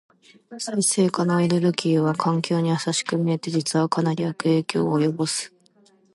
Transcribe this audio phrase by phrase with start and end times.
[0.63, 5.53] 再生可能エネルギーは環境に優しく見えて、実はかなり悪影響を及ぼす。